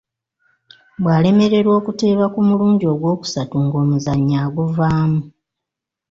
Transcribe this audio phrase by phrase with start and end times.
[1.01, 5.21] Bw’alemererwa okuteeba ku mulundi ogwokusatu ng’omuzannyo aguvaamu.